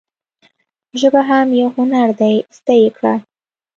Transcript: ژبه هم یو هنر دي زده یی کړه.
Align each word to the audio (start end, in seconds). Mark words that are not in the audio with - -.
ژبه 0.99 1.21
هم 1.29 1.47
یو 1.59 1.69
هنر 1.77 2.07
دي 2.19 2.33
زده 2.57 2.75
یی 2.81 2.89
کړه. 2.97 3.13